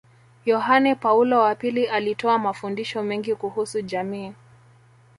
[0.45, 4.33] Yohane Paulo wa pili alitoa mafundisho mengi kuhusu jamii